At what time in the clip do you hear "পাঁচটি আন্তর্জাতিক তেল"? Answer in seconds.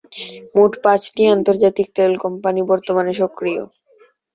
0.83-2.11